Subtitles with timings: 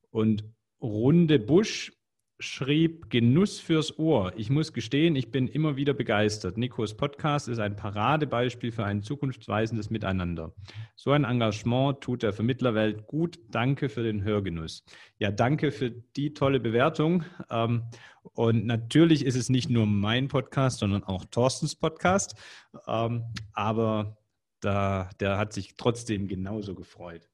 [0.10, 0.44] Und
[0.82, 1.94] Runde Busch
[2.40, 4.34] schrieb Genuss fürs Ohr.
[4.36, 6.58] Ich muss gestehen, ich bin immer wieder begeistert.
[6.58, 10.54] Nikos Podcast ist ein Paradebeispiel für ein zukunftsweisendes Miteinander.
[10.96, 13.40] So ein Engagement tut der Vermittlerwelt gut.
[13.50, 14.84] Danke für den Hörgenuss.
[15.20, 17.24] Ja, danke für die tolle Bewertung.
[17.50, 17.84] Ähm,
[18.34, 22.36] und natürlich ist es nicht nur mein Podcast, sondern auch Thorstens Podcast.
[22.88, 24.18] Ähm, aber
[24.60, 27.30] da, der hat sich trotzdem genauso gefreut.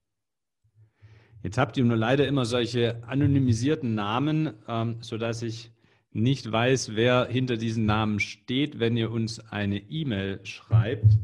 [1.41, 5.71] Jetzt habt ihr nur leider immer solche anonymisierten Namen, ähm, sodass ich
[6.11, 8.79] nicht weiß, wer hinter diesen Namen steht.
[8.79, 11.17] Wenn ihr uns eine E-Mail schreibt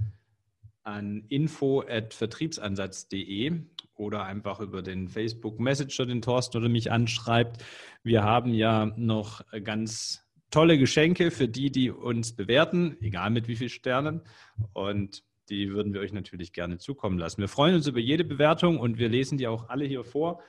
[0.83, 3.53] an info.vertriebsansatz.de
[3.95, 7.63] oder einfach über den Facebook Messenger den Thorsten oder mich anschreibt.
[8.03, 13.55] Wir haben ja noch ganz tolle Geschenke für die, die uns bewerten, egal mit wie
[13.55, 14.21] vielen Sternen.
[14.73, 17.41] Und die würden wir euch natürlich gerne zukommen lassen.
[17.41, 20.41] Wir freuen uns über jede Bewertung und wir lesen die auch alle hier vor.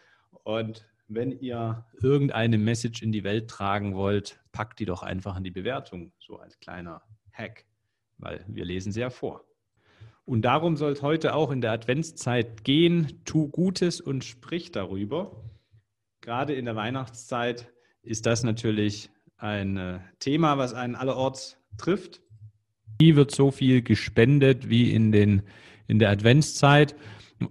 [0.45, 5.45] Und wenn ihr irgendeine Message in die Welt tragen wollt, packt die doch einfach in
[5.45, 7.03] die Bewertung, so als kleiner
[7.33, 7.65] Hack,
[8.19, 9.45] weil wir lesen sie ja vor.
[10.25, 13.23] Und darum soll es heute auch in der Adventszeit gehen.
[13.25, 15.45] Tu Gutes und sprich darüber.
[16.21, 22.23] Gerade in der Weihnachtszeit ist das natürlich ein äh, Thema, was einen allerorts trifft.
[23.01, 25.43] Nie wird so viel gespendet wie in, den,
[25.87, 26.95] in der Adventszeit.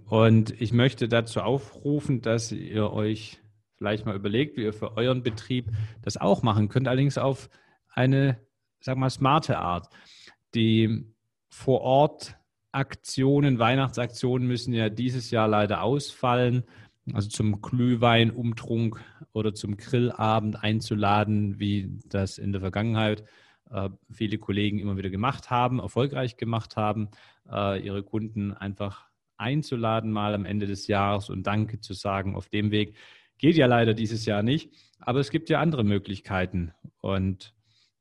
[0.06, 3.38] Und ich möchte dazu aufrufen, dass ihr euch
[3.76, 5.70] vielleicht mal überlegt, wie ihr für euren Betrieb
[6.02, 7.48] das auch machen könnt, allerdings auf
[7.90, 8.40] eine,
[8.80, 9.88] sag mal, smarte Art.
[10.54, 11.04] Die
[11.48, 12.36] vor Ort
[12.72, 16.64] Aktionen, Weihnachtsaktionen müssen ja dieses Jahr leider ausfallen.
[17.12, 19.00] Also zum Glühweinumtrunk
[19.32, 23.24] oder zum Grillabend einzuladen, wie das in der Vergangenheit äh,
[24.10, 27.08] viele Kollegen immer wieder gemacht haben, erfolgreich gemacht haben,
[27.50, 29.06] äh, ihre Kunden einfach
[29.36, 32.94] einzuladen, mal am Ende des Jahres und Danke zu sagen auf dem Weg.
[33.38, 36.72] Geht ja leider dieses Jahr nicht, aber es gibt ja andere Möglichkeiten.
[37.00, 37.54] Und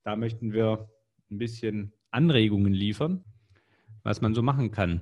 [0.03, 0.89] da möchten wir
[1.29, 3.23] ein bisschen Anregungen liefern,
[4.03, 5.01] was man so machen kann,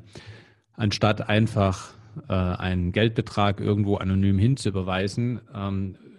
[0.73, 1.93] anstatt einfach
[2.27, 5.41] äh, einen Geldbetrag irgendwo anonym hinzuüberweisen.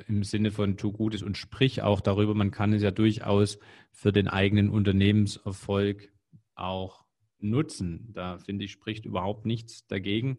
[0.08, 2.34] Ähm, im Sinne von tu Gutes und sprich auch darüber.
[2.34, 3.58] Man kann es ja durchaus
[3.92, 6.12] für den eigenen Unternehmenserfolg
[6.54, 7.04] auch
[7.38, 8.10] nutzen.
[8.12, 10.38] Da finde ich, spricht überhaupt nichts dagegen.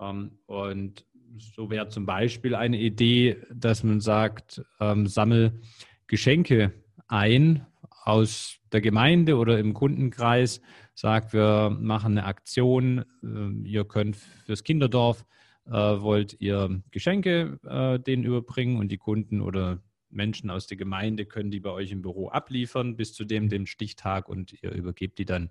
[0.00, 1.04] Ähm, und
[1.38, 5.60] so wäre zum Beispiel eine Idee, dass man sagt, ähm, sammel
[6.06, 6.72] Geschenke
[7.08, 7.66] ein
[8.04, 10.60] aus der Gemeinde oder im Kundenkreis,
[10.94, 15.24] sagt, wir machen eine Aktion, äh, ihr könnt fürs Kinderdorf
[15.66, 21.24] äh, wollt ihr Geschenke äh, denen überbringen und die Kunden oder Menschen aus der Gemeinde
[21.26, 25.18] können die bei euch im Büro abliefern bis zu dem, dem Stichtag und ihr übergebt
[25.18, 25.50] die dann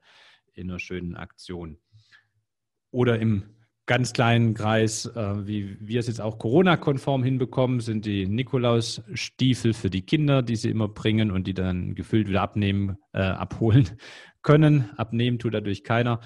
[0.53, 1.77] in einer schönen Aktion.
[2.91, 3.43] Oder im
[3.85, 9.89] ganz kleinen Kreis, äh, wie wir es jetzt auch Corona-konform hinbekommen, sind die Nikolaus-Stiefel für
[9.89, 13.89] die Kinder, die sie immer bringen und die dann gefüllt wieder abnehmen, äh, abholen
[14.43, 14.89] können.
[14.97, 16.19] Abnehmen tut dadurch keiner.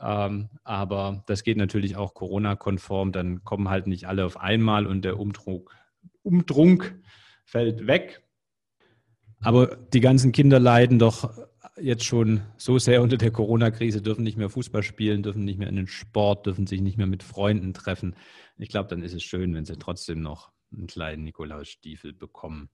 [0.00, 3.12] Ähm, aber das geht natürlich auch Corona-konform.
[3.12, 5.74] Dann kommen halt nicht alle auf einmal und der Umdruck,
[6.22, 6.98] Umdrunk
[7.44, 8.22] fällt weg.
[9.40, 11.30] Aber die ganzen Kinder leiden doch
[11.80, 15.68] jetzt schon so sehr unter der Corona-Krise, dürfen nicht mehr Fußball spielen, dürfen nicht mehr
[15.68, 18.14] in den Sport, dürfen sich nicht mehr mit Freunden treffen.
[18.58, 22.68] Ich glaube, dann ist es schön, wenn sie trotzdem noch einen kleinen Nikolausstiefel bekommen.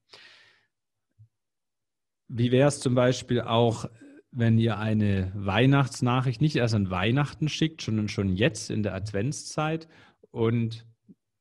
[2.29, 3.87] Wie wäre es zum Beispiel auch,
[4.31, 9.89] wenn ihr eine Weihnachtsnachricht nicht erst an Weihnachten schickt, sondern schon jetzt in der Adventszeit
[10.31, 10.87] und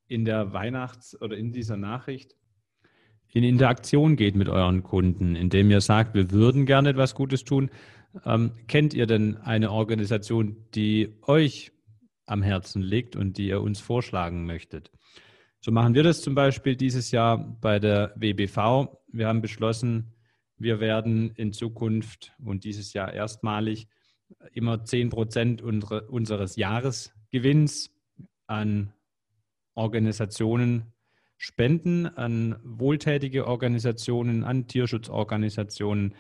[0.08, 2.36] in der Weihnachts- oder in dieser Nachricht
[3.32, 7.70] in Interaktion geht mit euren Kunden, indem ihr sagt, wir würden gerne etwas Gutes tun.
[8.26, 11.72] Ähm, kennt ihr denn eine Organisation, die euch
[12.26, 14.92] am Herzen liegt und die ihr uns vorschlagen möchtet?
[15.62, 18.88] So machen wir das zum Beispiel dieses Jahr bei der WBV.
[19.12, 20.14] Wir haben beschlossen,
[20.58, 23.88] wir werden in Zukunft und dieses Jahr erstmalig
[24.54, 27.92] immer 10 Prozent unseres Jahresgewinns
[28.48, 28.94] an
[29.76, 30.94] Organisationen
[31.40, 36.14] spenden, an wohltätige Organisationen, an Tierschutzorganisationen,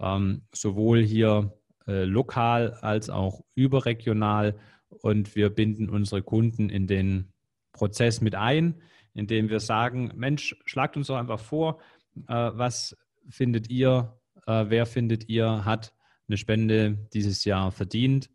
[0.00, 1.52] ähm, sowohl hier
[1.86, 4.56] äh, lokal als auch überregional.
[4.88, 7.28] Und wir binden unsere Kunden in den
[7.72, 8.80] Prozess mit ein,
[9.12, 11.78] indem wir sagen, Mensch, schlagt uns doch einfach vor,
[12.26, 12.96] äh, was
[13.28, 15.92] findet ihr, äh, wer findet ihr, hat
[16.26, 18.30] eine Spende dieses Jahr verdient.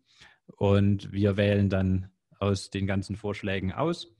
[0.46, 4.14] Und wir wählen dann aus den ganzen Vorschlägen aus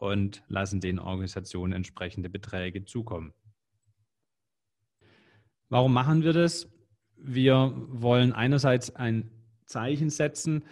[0.00, 3.32] und lassen den Organisationen entsprechende Beträge zukommen.
[5.68, 6.68] Warum machen wir das?
[7.16, 9.30] Wir wollen einerseits ein
[9.66, 10.64] Zeichen setzen,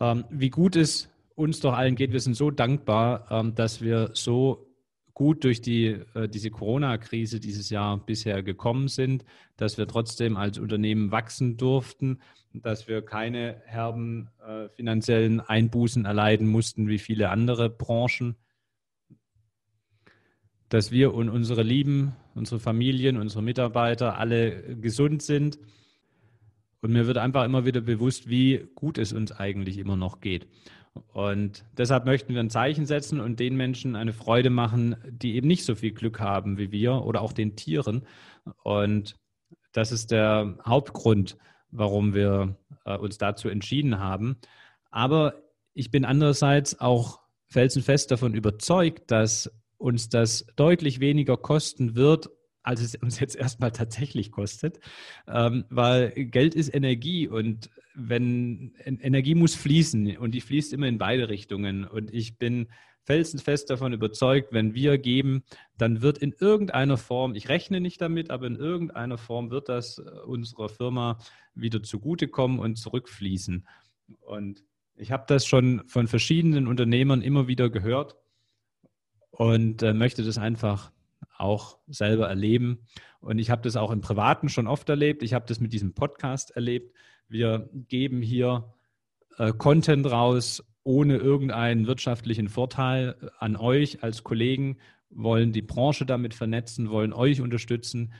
[0.00, 2.12] ähm, wie gut es uns doch allen geht.
[2.12, 4.68] Wir sind so dankbar, ähm, dass wir so
[5.14, 9.24] gut durch die, äh, diese Corona-Krise dieses Jahr bisher gekommen sind,
[9.56, 12.20] dass wir trotzdem als Unternehmen wachsen durften,
[12.52, 18.36] dass wir keine herben äh, finanziellen Einbußen erleiden mussten wie viele andere Branchen,
[20.68, 25.58] dass wir und unsere Lieben, unsere Familien, unsere Mitarbeiter alle gesund sind.
[26.80, 30.46] Und mir wird einfach immer wieder bewusst, wie gut es uns eigentlich immer noch geht.
[31.12, 35.48] Und deshalb möchten wir ein Zeichen setzen und den Menschen eine Freude machen, die eben
[35.48, 38.06] nicht so viel Glück haben wie wir oder auch den Tieren.
[38.62, 39.16] Und
[39.72, 41.36] das ist der Hauptgrund,
[41.70, 44.38] warum wir äh, uns dazu entschieden haben.
[44.90, 45.34] Aber
[45.74, 52.28] ich bin andererseits auch felsenfest davon überzeugt, dass uns das deutlich weniger kosten wird,
[52.62, 54.78] als es uns jetzt erstmal tatsächlich kostet,
[55.26, 60.98] ähm, weil Geld ist Energie und wenn Energie muss fließen und die fließt immer in
[60.98, 61.84] beide Richtungen.
[61.84, 62.68] Und ich bin
[63.04, 65.42] felsenfest davon überzeugt, wenn wir geben,
[65.78, 69.98] dann wird in irgendeiner Form, ich rechne nicht damit, aber in irgendeiner Form wird das
[69.98, 71.18] äh, unserer Firma
[71.54, 73.66] wieder zugutekommen und zurückfließen.
[74.20, 74.62] Und
[74.94, 78.16] ich habe das schon von verschiedenen Unternehmern immer wieder gehört
[79.38, 80.90] und äh, möchte das einfach
[81.38, 82.80] auch selber erleben.
[83.20, 85.22] Und ich habe das auch im Privaten schon oft erlebt.
[85.22, 86.92] Ich habe das mit diesem Podcast erlebt.
[87.28, 88.74] Wir geben hier
[89.38, 94.78] äh, Content raus ohne irgendeinen wirtschaftlichen Vorteil an euch als Kollegen,
[95.10, 98.12] wollen die Branche damit vernetzen, wollen euch unterstützen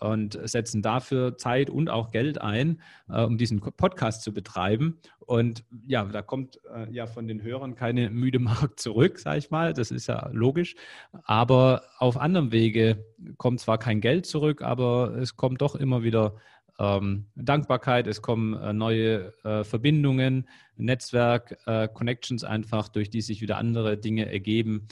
[0.00, 4.98] und setzen dafür Zeit und auch Geld ein, äh, um diesen Podcast zu betreiben.
[5.18, 9.50] Und ja, da kommt äh, ja von den Hörern keine müde Mark zurück, sage ich
[9.50, 9.72] mal.
[9.72, 10.76] Das ist ja logisch.
[11.24, 13.04] Aber auf anderem Wege
[13.36, 16.36] kommt zwar kein Geld zurück, aber es kommt doch immer wieder
[16.78, 23.40] ähm, Dankbarkeit, es kommen äh, neue äh, Verbindungen, Netzwerk, äh, Connections einfach, durch die sich
[23.40, 24.86] wieder andere Dinge ergeben.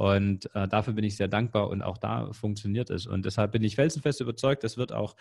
[0.00, 3.06] Und äh, dafür bin ich sehr dankbar und auch da funktioniert es.
[3.06, 5.14] Und deshalb bin ich felsenfest überzeugt, das wird auch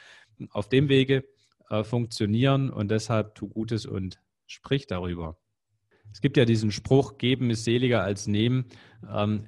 [0.52, 1.26] auf dem Wege
[1.70, 5.38] äh, funktionieren und deshalb tu Gutes und sprich darüber.
[6.14, 8.68] Es gibt ja diesen Spruch, geben ist seliger als nehmen.
[9.14, 9.48] Ähm,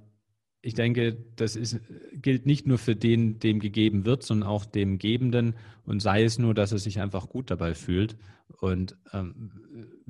[0.61, 1.79] ich denke, das ist,
[2.11, 6.39] gilt nicht nur für den, dem gegeben wird, sondern auch dem Gebenden und sei es
[6.39, 8.17] nur, dass er sich einfach gut dabei fühlt.
[8.59, 9.49] Und ähm,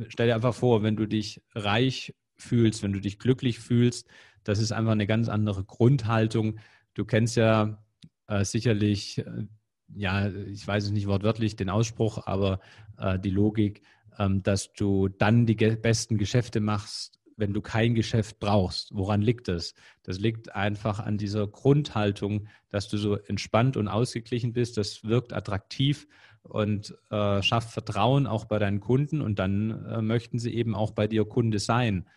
[0.07, 4.07] stell dir einfach vor, wenn du dich reich fühlst, wenn du dich glücklich fühlst,
[4.43, 6.59] das ist einfach eine ganz andere Grundhaltung.
[6.93, 7.83] Du kennst ja
[8.27, 9.47] äh, sicherlich, äh,
[9.95, 12.59] ja, ich weiß es nicht wortwörtlich, den Ausspruch, aber
[12.97, 13.81] äh, die Logik,
[14.17, 18.93] ähm, dass du dann die besten Geschäfte machst, wenn du kein Geschäft brauchst.
[18.93, 19.73] Woran liegt das?
[20.03, 24.77] Das liegt einfach an dieser Grundhaltung, dass du so entspannt und ausgeglichen bist.
[24.77, 26.07] Das wirkt attraktiv
[26.43, 30.91] und äh, schafft Vertrauen auch bei deinen Kunden und dann äh, möchten sie eben auch
[30.91, 32.07] bei dir Kunde sein.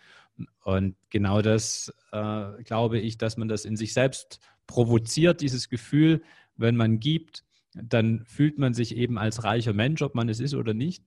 [0.65, 6.23] Und genau das äh, glaube ich, dass man das in sich selbst provoziert, dieses Gefühl,
[6.57, 10.55] wenn man gibt, dann fühlt man sich eben als reicher Mensch, ob man es ist
[10.55, 11.05] oder nicht.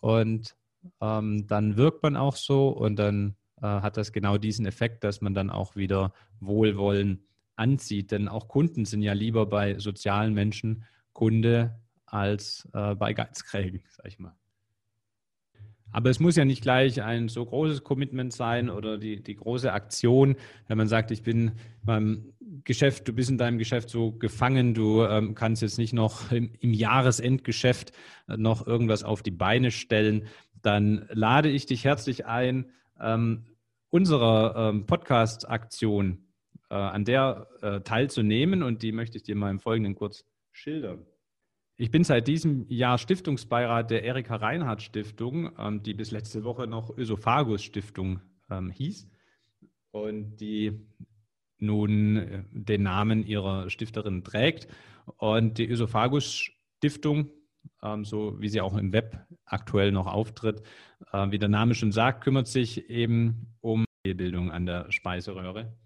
[0.00, 0.56] Und
[1.00, 5.20] ähm, dann wirkt man auch so und dann äh, hat das genau diesen Effekt, dass
[5.20, 7.26] man dann auch wieder Wohlwollen
[7.56, 8.10] anzieht.
[8.10, 14.06] Denn auch Kunden sind ja lieber bei sozialen Menschen Kunde als äh, bei Geizkrägen, sag
[14.06, 14.36] ich mal.
[15.94, 19.72] Aber es muss ja nicht gleich ein so großes Commitment sein oder die, die große
[19.72, 20.34] Aktion,
[20.66, 21.52] wenn man sagt, ich bin
[21.84, 22.32] beim
[22.64, 26.50] Geschäft, du bist in deinem Geschäft so gefangen, du ähm, kannst jetzt nicht noch im,
[26.58, 27.92] im Jahresendgeschäft
[28.26, 30.26] äh, noch irgendwas auf die Beine stellen,
[30.62, 33.44] dann lade ich dich herzlich ein, ähm,
[33.88, 36.26] unserer ähm, Podcast-Aktion
[36.70, 41.06] äh, an der äh, teilzunehmen und die möchte ich dir mal im Folgenden kurz schildern.
[41.76, 46.68] Ich bin seit diesem Jahr Stiftungsbeirat der Erika Reinhardt Stiftung, ähm, die bis letzte Woche
[46.68, 49.08] noch Ösophagus Stiftung ähm, hieß
[49.90, 50.86] und die
[51.58, 54.68] nun äh, den Namen ihrer Stifterin trägt.
[55.16, 57.30] Und die Ösophagus Stiftung,
[57.82, 60.62] ähm, so wie sie auch im Web aktuell noch auftritt,
[61.12, 65.76] äh, wie der Name schon sagt, kümmert sich eben um die Bildung an der Speiseröhre.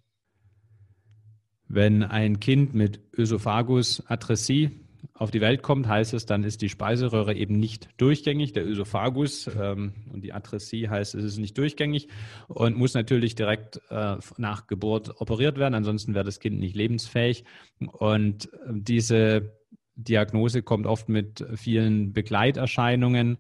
[1.67, 6.69] Wenn ein Kind mit Ösophagus Atresie auf die Welt kommt, heißt es, dann ist die
[6.69, 8.53] Speiseröhre eben nicht durchgängig.
[8.53, 12.09] Der Ösophagus ähm, und die Atresie heißt, es ist nicht durchgängig
[12.47, 15.75] und muss natürlich direkt äh, nach Geburt operiert werden.
[15.75, 17.45] Ansonsten wäre das Kind nicht lebensfähig.
[17.81, 19.53] Und äh, diese
[19.97, 23.39] Diagnose kommt oft mit vielen Begleiterscheinungen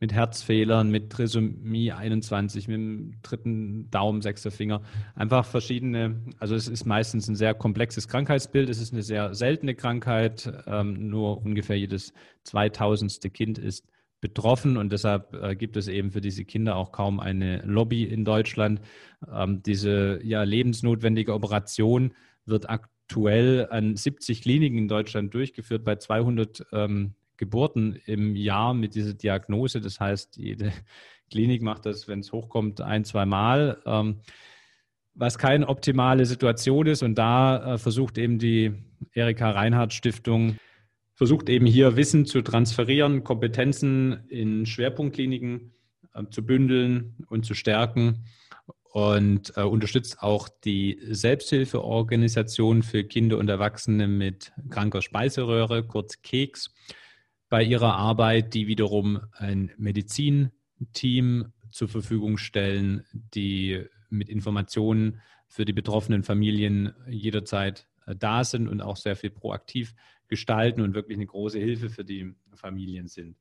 [0.00, 4.80] mit Herzfehlern, mit Trisomie 21, mit dem dritten Daumen, sechster Finger.
[5.14, 8.70] Einfach verschiedene, also es ist meistens ein sehr komplexes Krankheitsbild.
[8.70, 10.50] Es ist eine sehr seltene Krankheit.
[10.66, 12.14] Ähm, nur ungefähr jedes
[12.44, 13.86] zweitausendste Kind ist
[14.22, 18.24] betroffen und deshalb äh, gibt es eben für diese Kinder auch kaum eine Lobby in
[18.24, 18.80] Deutschland.
[19.30, 22.14] Ähm, diese ja lebensnotwendige Operation
[22.46, 28.94] wird aktuell an 70 Kliniken in Deutschland durchgeführt bei 200 ähm, Geburten im Jahr mit
[28.94, 29.80] dieser Diagnose.
[29.80, 30.72] Das heißt, jede
[31.30, 33.82] Klinik macht das, wenn es hochkommt, ein, zwei Mal.
[33.86, 34.20] Ähm,
[35.14, 37.02] was keine optimale Situation ist.
[37.02, 38.72] Und da äh, versucht eben die
[39.12, 40.58] Erika Reinhardt Stiftung,
[41.14, 45.72] versucht eben hier Wissen zu transferieren, Kompetenzen in Schwerpunktkliniken
[46.14, 48.24] äh, zu bündeln und zu stärken
[48.92, 56.74] und äh, unterstützt auch die Selbsthilfeorganisation für Kinder und Erwachsene mit kranker Speiseröhre, kurz KEKS
[57.50, 65.72] bei ihrer Arbeit, die wiederum ein Medizinteam zur Verfügung stellen, die mit Informationen für die
[65.72, 69.94] betroffenen Familien jederzeit äh, da sind und auch sehr viel proaktiv
[70.28, 73.36] gestalten und wirklich eine große Hilfe für die Familien sind.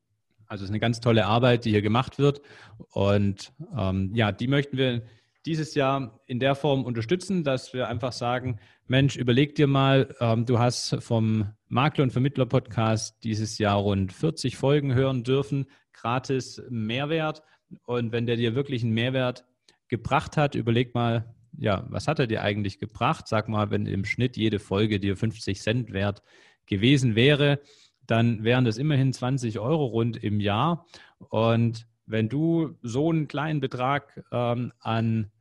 [0.48, 2.42] Also es ist eine ganz tolle Arbeit, die hier gemacht wird.
[2.90, 5.04] Und ähm, ja, die möchten wir
[5.46, 10.48] dieses Jahr in der Form unterstützen, dass wir einfach sagen, Mensch, überleg dir mal, ähm,
[10.48, 17.44] du hast vom Makler- und Vermittler-Podcast dieses Jahr rund 40 Folgen hören dürfen, gratis Mehrwert.
[17.86, 19.46] Und wenn der dir wirklich einen Mehrwert
[19.88, 23.28] gebracht hat, überleg mal, ja, was hat er dir eigentlich gebracht?
[23.28, 26.24] Sag mal, wenn im Schnitt jede Folge dir 50 Cent wert
[26.66, 27.60] gewesen wäre,
[28.08, 30.88] dann wären das immerhin 20 Euro rund im Jahr.
[31.20, 35.32] Und wenn du so einen kleinen Betrag ähm, an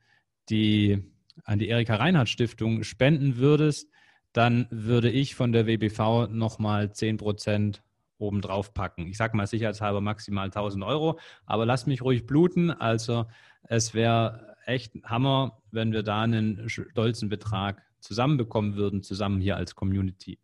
[0.50, 1.02] die,
[1.44, 3.90] an die Erika Reinhardt Stiftung spenden würdest,
[4.32, 7.82] dann würde ich von der WBV nochmal 10 Prozent
[8.18, 9.06] obendrauf packen.
[9.06, 12.70] Ich sage mal sicherheitshalber maximal 1000 Euro, aber lass mich ruhig bluten.
[12.70, 13.26] Also
[13.62, 19.75] es wäre echt Hammer, wenn wir da einen stolzen Betrag zusammenbekommen würden, zusammen hier als
[19.75, 20.38] Community.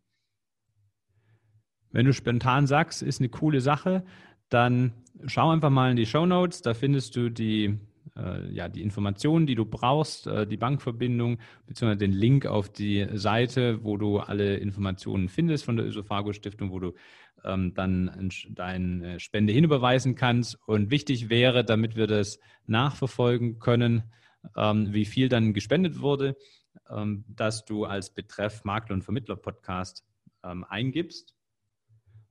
[1.91, 4.03] Wenn du spontan sagst, ist eine coole Sache,
[4.49, 4.93] dann
[5.27, 6.61] schau einfach mal in die Show Notes.
[6.61, 7.79] Da findest du die,
[8.17, 13.07] äh, ja, die Informationen, die du brauchst, äh, die Bankverbindung, beziehungsweise den Link auf die
[13.13, 16.93] Seite, wo du alle Informationen findest von der Ösophago Stiftung, wo du
[17.43, 20.57] ähm, dann deine Spende hinüberweisen kannst.
[20.67, 24.03] Und wichtig wäre, damit wir das nachverfolgen können,
[24.55, 26.37] ähm, wie viel dann gespendet wurde,
[26.89, 30.03] ähm, dass du als Betreff Makler- und Vermittler-Podcast
[30.43, 31.35] ähm, eingibst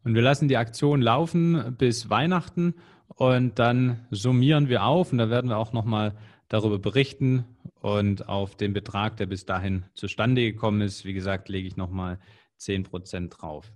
[0.05, 2.75] und wir lassen die Aktion laufen bis Weihnachten
[3.08, 6.14] und dann summieren wir auf und da werden wir auch nochmal
[6.49, 7.44] darüber berichten
[7.80, 12.18] und auf den Betrag, der bis dahin zustande gekommen ist, wie gesagt, lege ich nochmal
[12.56, 13.73] 10 Prozent drauf.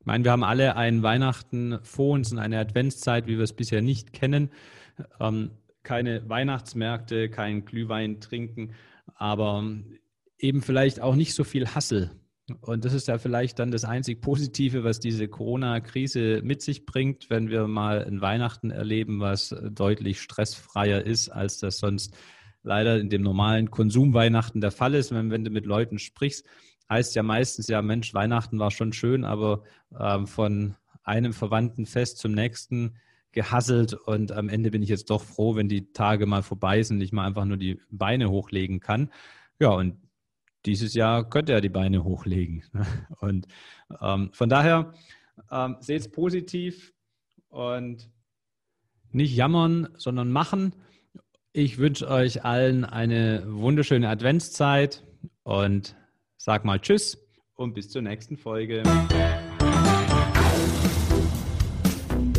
[0.00, 3.52] Ich meine, wir haben alle ein Weihnachten vor uns und eine Adventszeit, wie wir es
[3.52, 4.50] bisher nicht kennen.
[5.20, 5.50] Ähm,
[5.82, 8.74] keine Weihnachtsmärkte, kein Glühwein trinken,
[9.14, 9.64] aber
[10.38, 12.10] eben vielleicht auch nicht so viel Hassel
[12.60, 17.30] und das ist ja vielleicht dann das einzig Positive, was diese Corona-Krise mit sich bringt,
[17.30, 22.14] wenn wir mal ein Weihnachten erleben, was deutlich stressfreier ist, als das sonst
[22.62, 25.12] leider in dem normalen Konsumweihnachten der Fall ist.
[25.12, 26.46] Wenn, wenn du mit Leuten sprichst,
[26.90, 29.62] heißt ja meistens, ja Mensch, Weihnachten war schon schön, aber
[29.98, 32.96] ähm, von einem verwandten Fest zum nächsten
[33.32, 36.98] gehasselt und am Ende bin ich jetzt doch froh, wenn die Tage mal vorbei sind
[36.98, 39.10] und ich mal einfach nur die Beine hochlegen kann.
[39.58, 39.96] Ja, und
[40.66, 42.62] dieses Jahr könnte er die Beine hochlegen.
[43.20, 43.46] Und
[44.00, 44.92] ähm, von daher
[45.50, 46.92] ähm, seht es positiv
[47.48, 48.10] und
[49.10, 50.74] nicht jammern, sondern machen.
[51.52, 55.04] Ich wünsche euch allen eine wunderschöne Adventszeit
[55.42, 55.96] und
[56.38, 57.18] sag mal Tschüss
[57.54, 58.82] und bis zur nächsten Folge.